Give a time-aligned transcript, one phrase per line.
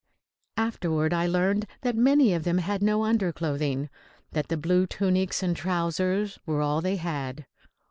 [0.57, 3.87] Afterward I learned that many of them had no underclothing,
[4.31, 7.45] that the blue tunics and trousers were all they had.